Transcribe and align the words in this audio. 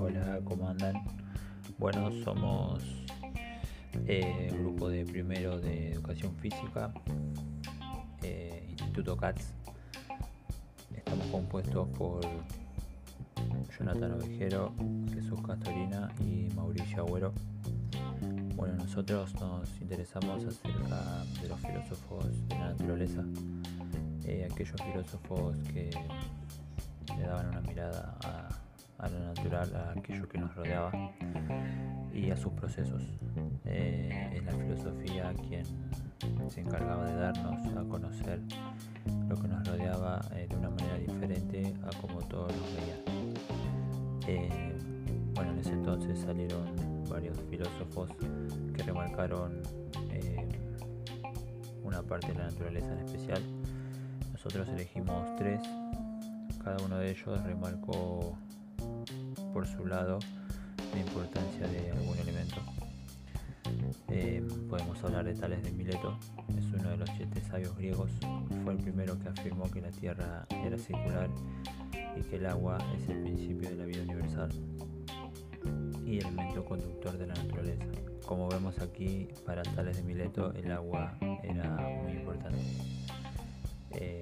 Hola, 0.00 0.40
¿cómo 0.44 0.66
andan? 0.66 1.04
Bueno, 1.78 2.10
somos 2.24 2.82
eh, 4.06 4.48
grupo 4.58 4.88
de 4.88 5.04
primero 5.04 5.60
de 5.60 5.92
educación 5.92 6.34
física, 6.36 6.94
eh, 8.22 8.64
Instituto 8.70 9.14
CATS. 9.14 9.52
Estamos 10.96 11.26
compuestos 11.26 11.86
por 11.98 12.22
Jonathan 13.78 14.12
Ovejero, 14.12 14.72
Jesús 15.12 15.38
Castorina 15.46 16.10
y 16.20 16.48
Mauricio 16.54 17.02
Agüero. 17.02 17.34
Bueno, 18.56 18.76
nosotros 18.76 19.34
nos 19.34 19.68
interesamos 19.82 20.46
acerca 20.46 21.24
de 21.42 21.48
los 21.48 21.60
filósofos 21.60 22.48
de 22.48 22.54
la 22.54 22.70
naturaleza, 22.70 23.22
eh, 24.26 24.48
aquellos 24.50 24.80
filósofos 24.82 25.56
que 25.72 25.90
le 27.16 27.22
daban 27.24 27.48
una 27.48 27.60
mirada 27.60 28.16
a, 28.24 29.04
a, 29.04 29.08
lo 29.08 29.18
natural, 29.20 29.74
a 29.76 29.98
aquello 29.98 30.28
que 30.28 30.38
nos 30.38 30.54
rodeaba 30.54 30.92
y 32.14 32.30
a 32.30 32.36
sus 32.36 32.52
procesos. 32.52 33.02
Eh, 33.64 34.32
es 34.34 34.44
la 34.44 34.52
filosofía 34.52 35.32
quien 35.48 35.64
se 36.48 36.60
encargaba 36.60 37.06
de 37.06 37.16
darnos 37.16 37.66
a 37.76 37.88
conocer 37.88 38.40
lo 39.28 39.36
que 39.36 39.48
nos 39.48 39.66
rodeaba 39.66 40.20
eh, 40.34 40.46
de 40.48 40.56
una 40.56 40.70
manera 40.70 40.98
diferente 40.98 41.74
a 41.82 42.00
como 42.00 42.20
todos 42.28 42.52
nos 42.54 42.74
veían. 42.76 43.34
Eh, 44.26 44.78
bueno, 45.34 45.52
en 45.52 45.58
ese 45.58 45.72
entonces 45.72 46.20
salieron 46.20 46.74
varios 47.08 47.38
filósofos 47.50 48.10
que 48.74 48.82
remarcaron 48.82 49.62
una 51.82 52.02
parte 52.02 52.28
de 52.28 52.34
la 52.34 52.44
naturaleza 52.44 52.92
en 52.92 52.98
especial. 53.00 53.42
Nosotros 54.44 54.70
elegimos 54.70 55.36
tres, 55.36 55.60
cada 56.64 56.76
uno 56.84 56.98
de 56.98 57.12
ellos 57.12 57.44
remarcó 57.44 58.36
por 59.52 59.68
su 59.68 59.86
lado 59.86 60.18
la 60.92 60.98
importancia 60.98 61.68
de 61.68 61.92
algún 61.92 62.18
elemento. 62.18 62.56
Eh, 64.08 64.44
podemos 64.68 65.00
hablar 65.04 65.26
de 65.26 65.34
Tales 65.34 65.62
de 65.62 65.70
Mileto, 65.70 66.18
es 66.58 66.64
uno 66.72 66.90
de 66.90 66.96
los 66.96 67.10
siete 67.16 67.40
sabios 67.40 67.76
griegos, 67.76 68.10
fue 68.64 68.72
el 68.72 68.80
primero 68.80 69.16
que 69.16 69.28
afirmó 69.28 69.70
que 69.70 69.80
la 69.80 69.92
Tierra 69.92 70.44
era 70.50 70.76
circular 70.76 71.30
y 72.16 72.22
que 72.22 72.34
el 72.34 72.46
agua 72.46 72.78
es 72.98 73.08
el 73.10 73.22
principio 73.22 73.70
de 73.70 73.76
la 73.76 73.84
vida 73.84 74.02
universal 74.02 74.50
y 76.04 76.18
elemento 76.18 76.64
conductor 76.64 77.16
de 77.16 77.28
la 77.28 77.34
naturaleza. 77.34 77.84
Como 78.26 78.48
vemos 78.48 78.80
aquí, 78.80 79.28
para 79.46 79.62
Tales 79.62 79.98
de 79.98 80.02
Mileto 80.02 80.52
el 80.54 80.72
agua 80.72 81.16
era 81.44 81.76
muy 82.02 82.14
importante. 82.14 83.01
Eh, 83.94 84.20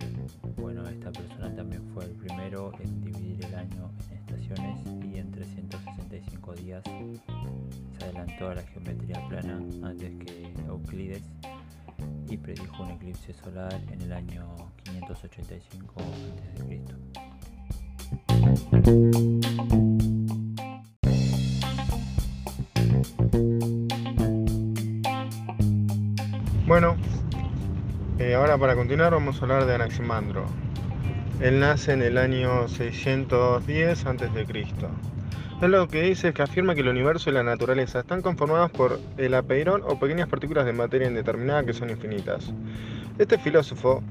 bueno, 0.57 0.87
esta 0.89 1.11
persona 1.13 1.55
también 1.55 1.83
fue 1.95 2.05
el 2.05 2.13
primero 2.13 2.73
en 2.81 3.01
dividir 3.01 3.45
el 3.45 3.55
año 3.55 3.91
en 4.11 4.19
estaciones 4.19 4.79
y 5.05 5.19
en 5.19 5.31
365 5.31 6.55
días 6.55 6.83
se 6.85 8.05
adelantó 8.05 8.49
a 8.49 8.55
la 8.57 8.63
geometría 8.63 9.27
plana 9.29 9.61
antes 9.83 10.17
que 10.25 10.53
Euclides 10.67 11.23
y 12.29 12.37
predijo 12.37 12.83
un 12.83 12.91
eclipse 12.91 13.33
solar 13.35 13.81
en 13.91 14.01
el 14.03 14.13
año 14.13 14.47
585 14.85 15.95
a.C. 15.99 16.81
Bueno, 26.67 26.97
eh, 28.21 28.35
ahora 28.35 28.59
para 28.59 28.77
continuar 28.77 29.13
vamos 29.13 29.39
a 29.39 29.43
hablar 29.43 29.65
de 29.65 29.75
Anaximandro. 29.75 30.45
Él 31.41 31.59
nace 31.59 31.93
en 31.93 32.03
el 32.03 32.19
año 32.19 32.69
610 32.69 34.07
a.C. 34.07 34.47
Él 35.63 35.71
lo 35.71 35.89
que 35.89 36.03
dice 36.03 36.29
es 36.29 36.35
que 36.35 36.43
afirma 36.43 36.75
que 36.75 36.83
el 36.83 36.89
universo 36.89 37.31
y 37.31 37.33
la 37.33 37.43
naturaleza 37.43 38.01
están 38.01 38.21
conformados 38.21 38.71
por 38.73 39.01
el 39.17 39.33
apeirón 39.33 39.83
o 39.87 39.99
pequeñas 39.99 40.29
partículas 40.29 40.67
de 40.67 40.75
materia 40.75 41.09
indeterminada 41.09 41.65
que 41.65 41.73
son 41.73 41.89
infinitas. 41.89 42.53
Este 43.19 43.39
filósofo 43.39 44.03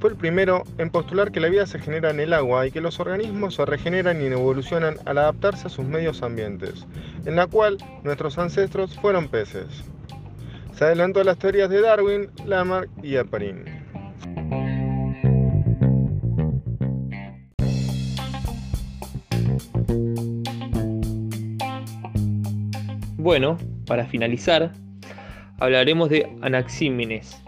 fue 0.00 0.10
el 0.10 0.16
primero 0.16 0.64
en 0.78 0.90
postular 0.90 1.30
que 1.30 1.38
la 1.38 1.48
vida 1.48 1.66
se 1.66 1.78
genera 1.78 2.10
en 2.10 2.18
el 2.18 2.32
agua 2.32 2.66
y 2.66 2.72
que 2.72 2.80
los 2.80 2.98
organismos 2.98 3.54
se 3.54 3.64
regeneran 3.64 4.20
y 4.20 4.26
evolucionan 4.26 4.96
al 5.04 5.18
adaptarse 5.18 5.68
a 5.68 5.70
sus 5.70 5.84
medios 5.84 6.24
ambientes, 6.24 6.86
en 7.24 7.36
la 7.36 7.46
cual 7.46 7.78
nuestros 8.02 8.36
ancestros 8.36 8.98
fueron 8.98 9.28
peces. 9.28 9.84
Se 10.76 10.84
adelantó 10.84 11.20
a 11.20 11.24
las 11.24 11.38
teorías 11.38 11.70
de 11.70 11.80
Darwin, 11.80 12.30
Lamarck 12.46 12.90
y 13.00 13.16
Aperin. 13.16 13.64
Bueno, 23.16 23.56
para 23.86 24.04
finalizar, 24.06 24.72
hablaremos 25.60 26.10
de 26.10 26.28
Anaxímenes, 26.42 27.40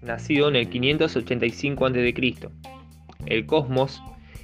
nacido 0.00 0.48
en 0.48 0.56
el 0.56 0.70
585 0.70 1.86
a.C. 1.86 2.14
El 3.26 3.46
cosmos 3.46 4.02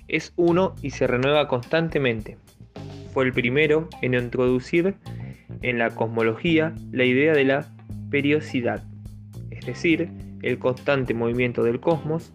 es 0.09 0.35
uno 0.37 0.75
y 0.83 0.91
se 0.91 1.07
renueva 1.07 1.49
constantemente. 1.49 2.37
Fue 3.15 3.25
el 3.25 3.33
primero 3.33 3.89
en 4.03 4.13
introducir 4.13 4.95
en 5.63 5.79
la 5.79 5.89
cosmología 5.91 6.75
la 6.93 7.05
idea 7.05 7.33
de 7.33 7.45
la 7.45 7.80
periodicidad, 8.10 8.84
es 9.50 9.65
decir, 9.66 10.10
el 10.43 10.59
constante 10.59 11.15
movimiento 11.15 11.62
del 11.62 11.81
cosmos. 11.81 12.32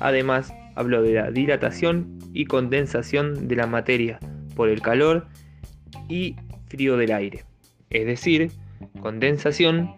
Además, 0.00 0.52
habló 0.74 1.02
de 1.02 1.14
la 1.14 1.30
dilatación 1.30 2.18
y 2.32 2.44
condensación 2.44 3.48
de 3.48 3.56
la 3.56 3.66
materia 3.66 4.18
por 4.54 4.68
el 4.68 4.80
calor 4.80 5.26
y 6.08 6.36
frío 6.68 6.96
del 6.96 7.12
aire, 7.12 7.44
es 7.90 8.06
decir, 8.06 8.50
condensación 9.00 9.94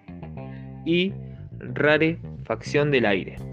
y 0.85 1.13
rarefacción 1.59 2.91
del 2.91 3.07
aire. 3.07 3.48